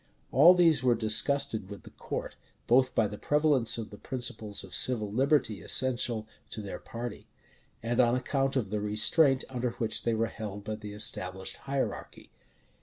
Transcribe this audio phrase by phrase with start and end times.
[0.31, 4.73] All these were disgusted with the court, both by the prevalence of the principles of
[4.73, 7.27] civil liberty essential to their party,
[7.83, 12.31] and on account of the restraint under which they were held by the established hierarchy.